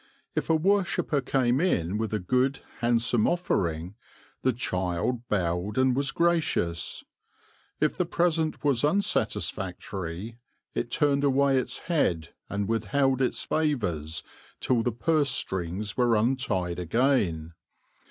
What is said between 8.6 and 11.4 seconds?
was unsatisfactory it turned